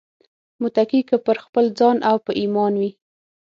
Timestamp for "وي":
2.81-2.91